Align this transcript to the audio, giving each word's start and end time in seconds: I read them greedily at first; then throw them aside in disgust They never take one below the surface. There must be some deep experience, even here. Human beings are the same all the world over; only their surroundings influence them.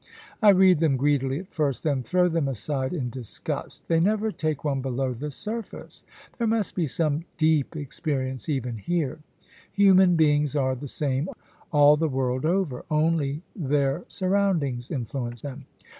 I 0.41 0.49
read 0.49 0.79
them 0.79 0.97
greedily 0.97 1.37
at 1.37 1.53
first; 1.53 1.83
then 1.83 2.01
throw 2.01 2.27
them 2.27 2.47
aside 2.47 2.91
in 2.91 3.11
disgust 3.11 3.83
They 3.87 3.99
never 3.99 4.31
take 4.31 4.63
one 4.63 4.81
below 4.81 5.13
the 5.13 5.29
surface. 5.29 6.03
There 6.39 6.47
must 6.47 6.73
be 6.73 6.87
some 6.87 7.25
deep 7.37 7.75
experience, 7.75 8.49
even 8.49 8.77
here. 8.77 9.19
Human 9.73 10.15
beings 10.15 10.55
are 10.55 10.73
the 10.73 10.87
same 10.87 11.29
all 11.71 11.97
the 11.97 12.09
world 12.09 12.45
over; 12.47 12.83
only 12.89 13.43
their 13.55 14.03
surroundings 14.07 14.89
influence 14.89 15.43
them. 15.43 15.67